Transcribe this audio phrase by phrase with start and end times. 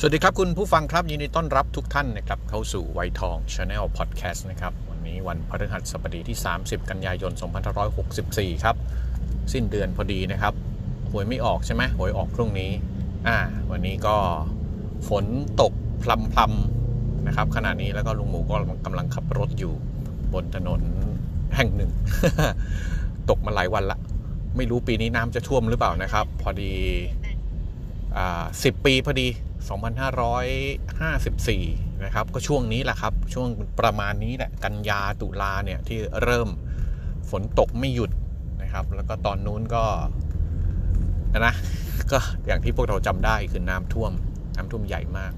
[0.00, 7.32] สวัสดีครับ คุณผู้ฟังครับ ยินดีต้อนรับทุกท่านนะครับเข้าสู่ไวทอง Channel Podcast นะครับ วันนี้วันพฤหัสบดีที่ 30 กันยายน
[7.98, 8.76] 2564 ครับ
[9.52, 10.54] สิ้นเดือนพอดีนะครับ
[11.10, 12.70] หวยไม่ออกใช่ไหมหวยออกพรุ่งนี้
[13.26, 13.38] อ่า
[13.70, 14.16] วันนี้ก็
[15.08, 15.24] ฝน
[15.60, 19.72] ตกพลำพลำนะครับ ขณะนี้แล้วก็ลุงหมูก็กำลังขับรถอยู่
[20.34, 20.80] บนถนน
[21.56, 21.90] แห่งหนึ่ง
[23.30, 23.98] ตกมาหลายวันละ
[24.56, 26.72] ไม่รู้ปีนี้น้ำจะท่วมหรือเปล่านะครับ พอดี
[28.16, 33.48] อ่า10ปีพอดี 2554 นะครับ ก็ช่วงนี้แหละครับ ช่วง
[33.80, 36.48] ประมาณนี้แหละ กันยาตุลาเนี่ยที่เริ่ม
[37.30, 38.10] ฝนตกไม่หยุด
[38.62, 39.84] นะครับ แล้วก็ตอนนู้นก็
[41.38, 41.54] นะ
[42.12, 44.12] ก็อย่างที่พวกเราจำได้คือน้ำท่วม
[44.56, 45.32] น้ำท่วมใหญ่มาก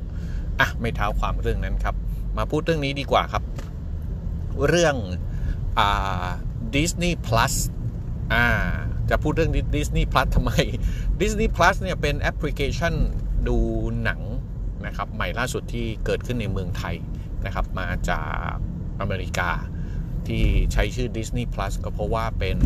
[0.61, 1.95] อะ ไม่เท้าความเรื่องนั้นครับ
[2.39, 3.43] มาพูดเรื่องนี้ดีกว่าครับ
[4.69, 4.95] เรื่อง
[5.79, 6.27] อ่า
[6.75, 7.55] Disney Plus
[8.35, 8.47] อ่า
[9.11, 10.53] จะพูดเรื่อง Disney Plus ทำไม
[11.21, 12.95] Disney Plus เนี่ยเป็นแอปพลิเคชัน
[13.49, 13.57] ดู
[14.05, 14.21] หนัง
[14.87, 16.97] นะครับใหม่ล่าสุดที่เกิดขึ้นในเมืองไทย
[17.47, 18.55] นะครับมาจาก
[19.01, 19.51] อเมริกา
[20.27, 22.59] ที่ใช้ชื่อ Disney Plus ก็เพราะว่าเป็น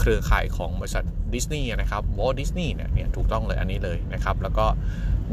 [0.00, 4.66] เครือข่ายของบริษัทดิสนีย์นะครับวอลต์ดิสนีย์เนี่ยถูกต้องเลยอันนี้เลยนะครับ แล้วก็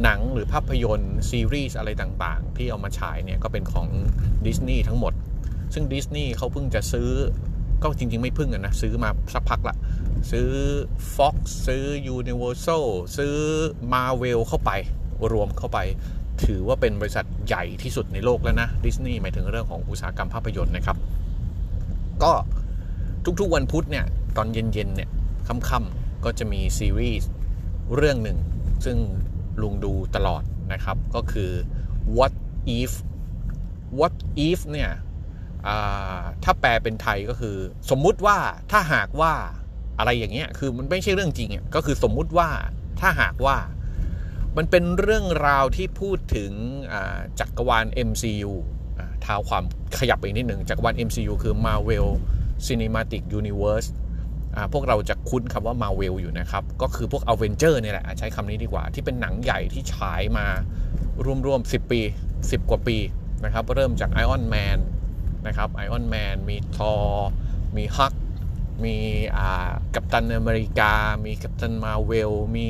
[0.03, 3.87] หนังหรือภาพยนตร์ซีรีส์อะไรต่างๆ ที่เอามาฉายเนี่ยก็เป็นของ
[4.45, 5.13] ดิสนีย์ทั้งหมด
[5.73, 7.09] ซึ่งดิสนีย์เขาเพิ่งจะซื้อ
[7.83, 9.75] ก็จริงๆ ไม่เพึ่งอะนะซื้อมาสักพักละ
[10.31, 10.49] ซื้อ
[11.15, 11.35] Fox
[11.67, 11.83] ซื้อ
[12.17, 12.85] Universal
[13.17, 13.35] ซื้อ
[13.93, 14.71] Marvel เข้าไป
[15.31, 15.79] รวมเข้าไป
[16.45, 20.97] ถือว่าเป็นบริษัทใหญ่ที่สุดในโลกแล้วนะดิสนีย์หมายถึงเรื่องของอุตสาหกรรมภาพยนตร์นะครับ
[22.23, 22.31] ก็
[23.39, 24.05] ทุกๆวันพุธเนี่ย
[24.37, 25.09] ตอนเย็นๆเนี่ย
[25.47, 27.29] ค่ำๆก็จะมีซีรีส์
[27.95, 28.37] เรื่องหนึ่ง
[28.85, 28.97] ซึ่ง
[29.61, 30.43] ลุงดูตลอด
[30.73, 31.51] นะครับ ก็คือ
[32.17, 32.33] What
[32.79, 32.91] If
[33.99, 34.15] What
[34.47, 34.91] If เนี่ย
[36.43, 37.57] ถ้าแปลเป็นไทยก็คือ
[37.89, 38.37] สมมุติว่า
[38.71, 39.33] ถ้าหากว่า
[39.97, 42.49] อะไรอย่างเงี้ยคือมันไม่ใช่เรื่องจริงอะก็คือสมมุติว่า
[42.99, 43.57] ถ้าหากว่า
[44.57, 46.51] มันเป็นเรื่องราวที่พูดถึง
[47.39, 48.51] จักรวาล MCU
[49.21, 49.63] เท้าความ
[49.99, 52.07] ขยับไปอีกนิดหนึ่งจักรวาล MCU คือ Marvel
[52.67, 53.89] Cinematic Universe
[54.73, 60.47] พวกเราจะคุ้นคำว่า Marvel อยู่นะครับ ก็คือพวก Avenger เนี่ยแหละใช้คำนี้ดีกว่า ที่เป็นหนังใหญ่ที่ฉายมา
[61.45, 62.01] รวมๆ 10 ปี
[62.35, 62.97] 10 กว่าปี
[63.43, 64.79] นะครับ เริ่มจาก Iron Man
[65.47, 66.93] นะครับ Iron Man มีธอร์
[68.85, 68.95] มี
[69.95, 70.91] กัปตันอเมริกา
[71.25, 72.67] มีกัปตันมาร์เวล มี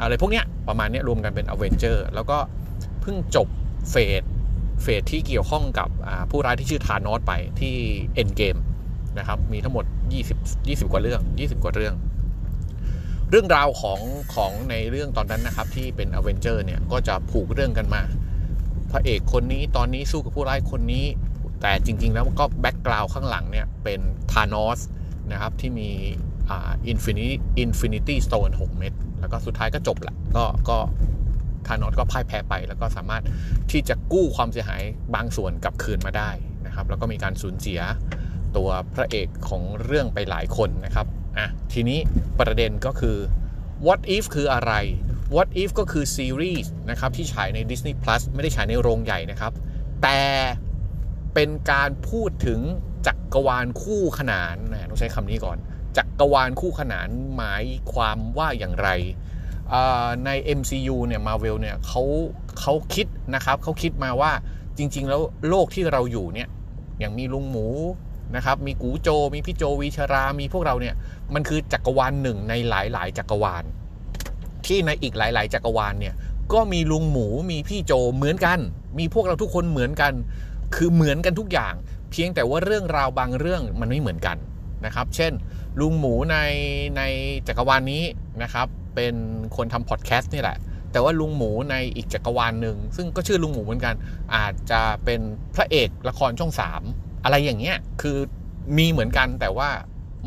[0.00, 2.38] อะไรพวกเนี้ยประมาณเนี้ยรวมกันเป็น Avenger แล้วก็
[3.00, 3.48] เพิ่งจบ
[3.90, 4.22] เฟส
[4.82, 5.88] เฟสที่เกี่ยวข้องกับ
[6.30, 7.74] ผู้ร้ายที่ชื่อธานอสไปที่
[8.14, 8.56] Endgame
[9.18, 9.84] นะครับ มีทั้งหมด
[10.26, 11.94] 20 20 กว่าเรื่อง 20 กว่าเรื่อง
[13.30, 14.00] เรื่องราวของ
[14.34, 18.02] ของในเรื่องตอนนั้นนะครับที่เป็น Avenger เนี่ยก็จะผูกเรื่องกันมา
[18.90, 21.04] พระเอกคนนี้ตอนนี้สู้กับผู้ร้ายคนนี้
[21.62, 24.00] แต่จริง ๆ แล้วก็ background ข้างหลังเนี่ยเป็น
[24.32, 24.80] ธานอส
[25.32, 25.90] นะครับ ที่มี
[26.50, 30.78] อ่า Infini Infinity Stone 6เม็ดแล้วก็สุดท้ายก็จบละก็ก็
[31.66, 33.22] ธานอสก็พ่ายแพ้ไปแล้วก็สามารถ
[33.70, 34.82] ที่จะกู้ความเสียหาย
[35.14, 36.30] บางส่วนกลับคืนมาได้
[36.66, 37.80] นะครับ แล้วก็มีการสูญเสีย
[38.56, 41.06] ตัวพระเอกของเรื่องไปหลายคนนะครับ
[41.38, 41.98] อะทีนี้
[42.40, 43.16] ประเด็นก็คือ
[43.86, 44.72] what if คืออะไร
[45.34, 49.52] what if ก็คือซีรีส์นะครับที่ฉายใน Disney Plus ไม่ได้ฉายในโรงใหญ่นะครับ
[50.02, 50.20] แต่
[51.34, 52.60] เป็นการพูดถึง
[53.06, 55.58] จักรวาลคู่ขนานนะต้องใช้คำนี้ก่อน
[55.96, 58.88] จักรวาลคู่ขนานหมายความว่าอย่างไร
[60.24, 62.02] ใน MCU เนี่ย Marvel เนี่ยเขา
[62.60, 64.32] เขาคิดนะครับเขาคิดมาว่า
[64.78, 66.48] จริง ๆ แล้วโลกที่เราอยู่เนี่ย
[66.98, 67.66] อย่างมีลุงหมู
[68.36, 70.94] นะครับมีกูโจ มีพี่โจวีชรา มีพวกเราเนี่ย
[71.34, 73.64] มันคือจักรวาลหนึ่งในหลาย ๆ จักรวาล
[74.66, 76.14] ที่ในอีกหลาย ๆ จักรวาลเนี่ย
[76.52, 78.58] ก็มีลุงหมูมีพี่โจเหมือนกัน
[78.98, 80.12] มีพวกเราทุกคนเหมือนกัน
[80.74, 81.74] คือเหมือนกันทุกอย่าง
[82.16, 84.36] เพียงแต่ว่าเรื่องราวบางเรื่องมันไม่เหมือนกัน
[84.86, 85.32] นะครับ เช่น
[85.80, 86.36] ลุงหมูใน
[86.96, 87.02] ใน
[87.48, 88.04] จักรวาลนี้
[88.42, 89.14] นะครับ เป็น
[89.56, 90.56] คนทำพอดแคสต์นี่แหละ
[90.92, 93.94] แต่ว่าลุงหมูในอีกจักรวาลหนึ่งซึ่งก็ชื่อลุงหมูเหมือนกัน
[94.34, 95.20] อาจจะเป็น
[95.54, 96.82] พระเอกละครช่องสาม
[97.24, 98.18] อะไรอย่างเงี้ยคือ
[98.78, 99.68] มีเหมือนกันแต่ว่า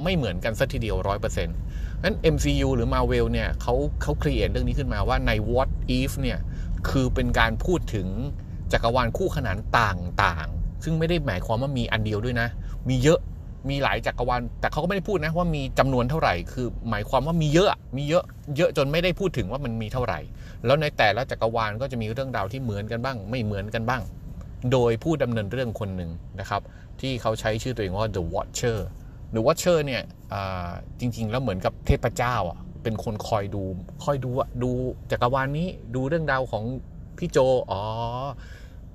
[0.03, 1.57] ไม่เหมือนกันสัทีเดียวร้อยเปอร์เซ็นต์
[2.03, 5.69] นั้น MCU หรือ Marvel เนี่ยเขาเขาครีเอทเรื่องนี้ขึ้นมาว่าใน What
[5.99, 6.39] If เนี่ย
[6.89, 8.07] คือเป็นการพูดถึง
[8.71, 10.47] จักรวาลคู่ขนานต่าง
[10.83, 12.47] ซึ่งไม่ได้หมายความว่ามีอันเดียวด้วยนะ
[12.89, 13.19] มีเยอะ
[13.69, 18.23] มีหลายจักรวาลแต่เขาก็ไม่ได้พูดนะว่ามีจำนวนเท่าไหร่ คือหมายความว่ามีเยอะมีเยอะ
[18.57, 20.19] เยอะจนไม่ได้พูดถึงว่ามันมีเท่าไหร่
[20.65, 24.01] แล้วในแต่ละจักรวาลก็จะมีเรื่องราวที่เหมือนกันบ้าง ไม่เหมือนกันบ้าง
[24.71, 26.61] โดยผู้ดำเนินเรื่องคนหนึ่งนะครับ
[27.01, 28.79] ที่เขาใช้ชื่อตัวเองว่า The Watcher
[29.35, 30.03] The Watcher เนี่ย
[30.99, 33.63] จริง ๆ แล้วเหมือนกับเทพเจ้าอะเป็นคนคอยดู
[34.03, 34.71] คอยดูอะดู
[35.11, 36.63] จักรวาลนี้ดูเรื่องราวของ
[37.17, 37.37] พี่โจ
[37.71, 37.81] อ๋อ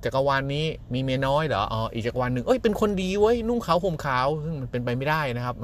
[0.05, 5.55] จักรวาลนี้มีเมียน้อยเหรออ๋ออีกจักรวาลหนึ่งเอ้ยเป็นคนดีเว้ยนุ่งขาวห่มขาวซึ่งมันเป็นไปไม่ได้นะครับ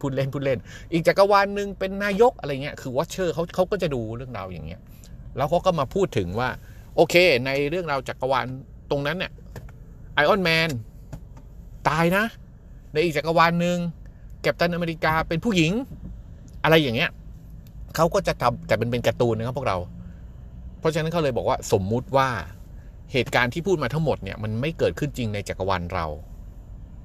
[0.00, 0.58] พูดเล่นพูดเล่น
[0.92, 4.80] อีกจักรวาลหนึ่งเป็นนายกอะไรเงี้ยคือวอชเชอร์เขาเขาก็จะดูเรื่องราวอย่างเงี้ย
[5.36, 6.48] แล้วเขาก็มาพูดถึงว่า
[6.96, 7.14] โอเค
[7.46, 8.46] ในเรื่องราวจักรวาล
[8.90, 9.32] ตรงนั้นเนี่ย
[10.14, 10.68] ไอออนแมน
[11.88, 12.24] ตายนะ
[12.92, 13.78] ในอีกจักรวาลหนึ่ง
[14.42, 15.72] แกปตันอเมริกาเป็นผู้หญิง
[16.64, 17.10] อะไรอย่างเงี้ย
[17.96, 19.76] เขาก็จะทำแต่เป็นเป็นการ์ตูนนะครับพวกเรา
[20.78, 22.28] เพราะฉะนั้นเขาเลยบอกว่าสมมุติว่า
[23.12, 26.06] เหตุการณ์ที่พูดมาทั้งหมดเนี่ยมันไม่เกิดขึ้นจริงในจักรวาลเรา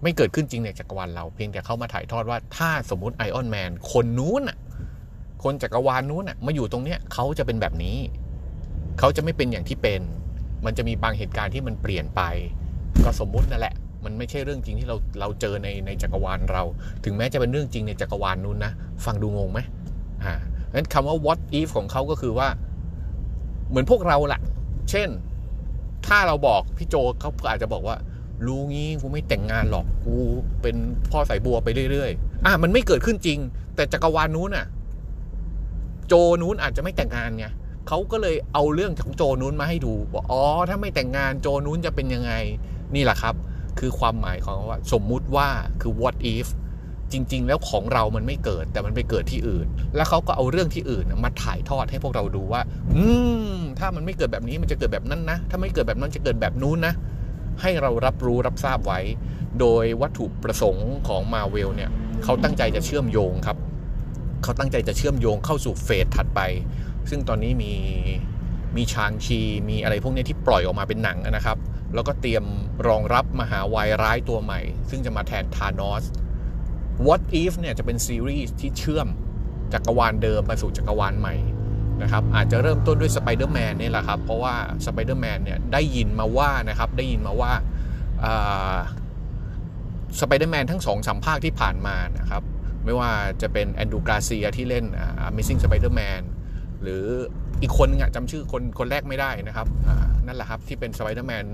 [0.03, 4.57] ไม่เกิดขึ้นจริงในจักรวาลเรา เพียงแต่เขามาถ่ายทอดว่าถ้าสมมติไอออนแมนคนนู้นอะ
[5.43, 7.97] คนจักรวาลนู้นอะมาอยู่ตรงเนี้ยเขาจะเป็นแบบนี้
[8.99, 10.01] เขาจะไม่เป็นอย่างที่เป็น
[10.65, 12.21] มันจะมีบางเหตุการณ์ที่มันเปลี่ยนไป
[13.03, 13.75] ก็สมมุตินั่นแหละ
[14.05, 16.63] มันไม่ใช่เรื่องจริงที่เราเราเจอในในจักรวาลเรา
[17.03, 18.71] ถึงแม้จะเป็นเรื่องจริงในจักรวาลนู้นนะ
[19.05, 19.59] ฟังดูงงไหม
[20.23, 20.33] อ่า
[20.73, 22.47] นั้นคำว่า what if ของเขาก็คือว่า
[23.69, 24.41] เหมือนพวกเราแหละ
[24.89, 25.09] เช่น
[26.07, 27.97] ถ้าเราบอกพี่โจเขาอาจจะบอกว่า
[28.45, 30.15] รู้งี้กูไม่แต่งงานหรอกกู
[30.61, 30.75] เป็น
[31.11, 33.39] พ่อสายบัวไปเรื่อยๆอะมันไม่เกิดขึ้นจริง
[33.75, 34.65] แต่จักรวาลนู้นอะ
[36.07, 37.45] โจนู้นอาจจะไม่แต่งงานไง
[37.87, 42.33] เขาก็เลยเอาเรื่องของโจนู้นมาให้ดูว่าอ๋อถ้าไม่แต่งงานโจนู้นจะเป็นยังไง
[42.95, 43.35] นี่แหละครับ
[43.79, 45.47] คือความหมายของว่า สมมุติว่า
[45.81, 46.47] คือ what if
[47.15, 52.61] จริง ๆ แล้วของเรามันไม่เกิด แต่มันไปเกิดที่อื่น แล้วเขาก็เอาเรื่องที่อื่นมาถ่ายทอดให้พวกเราดูว่า
[52.95, 53.05] อื
[53.55, 56.93] มถ้ามันไม่เกิดแบบนี้มันจะเกิดแบบนั้นนะ ถ้าไม่เกิดแบบนั้นจะเกิดแบบนู้นนะ
[57.61, 58.99] ให้เรารับรู้รับทราบไว้
[59.59, 61.89] โดยวัตถุประสงค์ของมาเวลเนี่ย
[62.23, 63.57] เขาตั้งใจจะเชื่อมโยงครับ
[64.43, 66.41] เขาตั้งใจจะเชื่อมโยงเข้าสู่เฟสถัดไป
[67.09, 67.73] ซึ่งตอนนี้มี
[68.75, 69.39] มีชางชี
[69.69, 71.57] มีอะไรพวกนี้ที่ปล่อยออกมาเป็นหนังนะครับ
[71.93, 72.43] แล้วก็เตรียม
[72.87, 76.03] รองรับมหาวายร้ายตัวใหม่ ซึ่งจะมาแทนทานอส
[77.07, 79.07] What If เนี่ยจะเป็นซีรีส์ที่เชื่อม
[79.73, 81.35] จักรวาลเดิมไปสู่จักรวาลใหม่
[82.01, 84.53] นะครับอาจจะเริ่มต้นด้วยสไปเดอร์แมนนี่แหละครับ เพราะว่า
[84.85, 87.51] สไปเดอร์แมนเนี่ยได้ยินมาว่านะครับได้ยินมาว่า
[90.19, 92.43] สไปเดอร์แมนทั้งสองสามภาคที่ผ่านมานะครับ
[92.85, 94.85] ไม่ว่าจะเป็นแอนดรูว์กราเซียที่เล่น
[95.29, 96.21] Amazing Spider-Man
[96.81, 97.03] หรือ
[97.61, 99.67] อีกคนนึงจำชื่อคนคนแรกไม่ได้นะครับ
[100.25, 101.45] นั่นแหละครับที่เป็นสไปเดอร์แมน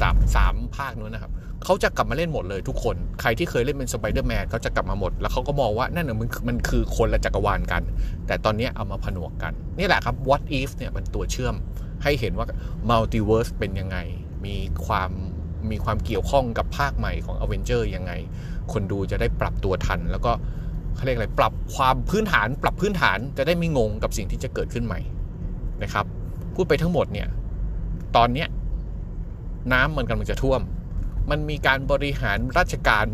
[0.00, 1.32] สามสามภาคนู้นนะครับ
[1.64, 7.82] เขาจะกลับมาเล่นหมดเลยทุกคน ใครที่เคยเล่นเป็นสไปเดอร์แมนเขาจะกลับมาหมด แล้วเขาก็มองว่านั่นน่ะมันมันคือคนละจักรวาลกัน
[8.26, 11.54] แต่ตอนนี้เอามาผนวกกัน นี่แหละครับ what if เนี่ยมันตัวเชื่อม
[12.02, 12.46] ให้เห็นว่า
[12.90, 13.96] multiverse เป็นยังไง
[14.44, 14.56] มี
[14.86, 15.10] ความ
[15.70, 18.12] มีความเกี่ยวข้องกับภาคใหม่ของ a v e n g e r ยังไง
[18.72, 20.32] คนดูจะได้ปรับตัวทัน แล้วก็
[20.94, 25.00] เขาเรียกอะไรปรับความพื้นฐานปรับพื้นฐานจะได้ไม่งงกับสิ่งที่จะเกิดขึ้นใหม่
[25.82, 26.06] นะครับ
[26.54, 27.28] พูดไปทั้งหมดเนี่ย
[28.16, 28.48] ตอนเนี้ย
[29.72, 30.60] น้ำมันกำลังจะท่วม
[31.30, 33.06] มันมีการบริหารราชการ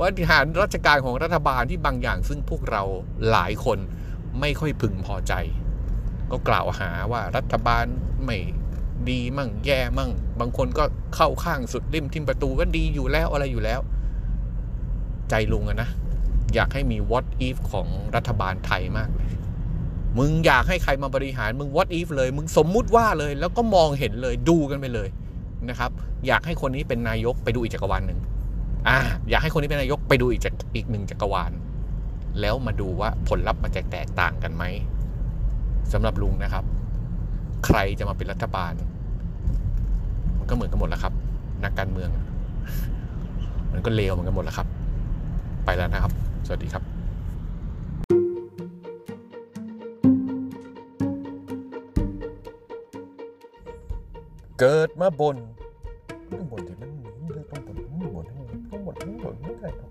[0.00, 2.82] บริหารราชการของรัฐบาลที่บางอย่าง ซึ่งพวกเรา
[3.30, 3.78] หลายคน
[4.40, 5.32] ไม่ค่อยพึงพอใจ
[6.30, 7.84] ก็กล่าวหาว่ารัฐบาล
[8.24, 8.38] ไม่
[9.08, 10.10] ดีมั่งแย่มั่ง
[10.40, 10.84] บางคนก็
[11.14, 13.80] เข้าข้างสุดริมทิมประตูก็ดีอยู่แล้วอะไรอยู่แล้ว
[15.30, 15.88] ใจลุงอะนะ
[16.54, 19.28] อยากให้มี what if ของรัฐบาลไทยมากเลย
[20.18, 25.08] มึงอยากให้ใครมาบริหารมึง what if เลย มึงสมมุติว่าเลย แล้วก็มองเห็นเลยดูกันไปเลย
[25.68, 25.90] นะครับ
[26.26, 28.18] อยากให้คนนี้เป็นนายกไปดูอีกจักรวาลหนึ่ง
[28.88, 28.98] อ่า
[29.30, 31.52] อยากให้คนนี้เป็นนายกไปดูอีกจากอีกหนึ่งจักรวาล
[32.40, 34.64] แล้วมาดูว่าผลลัพธ์มันจะแตกต่างกันไหม
[35.92, 36.64] สำหรับลุงนะครับ
[37.66, 38.72] ใครจะมาเป็นรัฐบาล
[40.38, 41.14] มันก็เหมือนกันหมดแล้วครับ
[41.64, 42.10] นักการเมือง
[43.72, 44.68] มันก็เลวเหมือนกันหมดแล้วครับ
[45.64, 46.12] ไปแล้วนะครับ
[46.46, 46.89] สวัสดีครับ
[54.64, 55.36] เกิดมาบน
[56.30, 56.90] ต้องบนที่มัน
[57.32, 58.24] เรื่องต้องบ่นต้องบน
[58.70, 59.90] ต้องบนต้องบนไม่ได้หรอก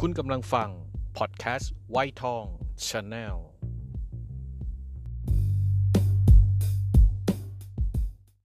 [0.00, 0.68] คุณกำลังฟัง
[1.16, 2.44] พอดแคสต์ไวทอง
[2.86, 3.36] ชาแนล